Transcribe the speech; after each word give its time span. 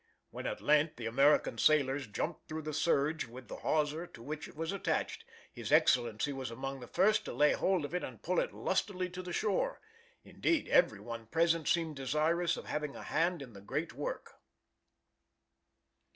When 0.31 0.47
at 0.47 0.61
length 0.61 0.95
the 0.95 1.05
American 1.05 1.59
sailors 1.59 2.07
jumped 2.07 2.47
through 2.49 2.63
the 2.63 2.73
surge 2.73 3.27
with 3.27 3.49
the 3.49 3.57
hawser 3.57 4.07
to 4.07 4.23
which 4.23 4.47
it 4.47 4.55
was 4.55 4.71
attached, 4.71 5.25
his 5.53 5.71
Excellency 5.71 6.33
was 6.33 6.49
among 6.49 6.79
the 6.79 6.87
first 6.87 7.23
to 7.25 7.33
lay 7.33 7.51
hold 7.53 7.85
of 7.85 7.93
it 7.93 8.03
and 8.03 8.19
pull 8.23 8.39
it 8.39 8.51
lustily 8.51 9.11
to 9.11 9.21
the 9.21 9.31
shore. 9.31 9.79
Indeed, 10.23 10.67
every 10.69 10.99
one 10.99 11.27
present 11.27 11.67
seemed 11.67 11.97
desirous 11.97 12.57
of 12.57 12.65
having 12.65 12.95
a 12.95 13.03
hand 13.03 13.43
in 13.43 13.53
the 13.53 13.61
great 13.61 13.93
work." 13.93 14.41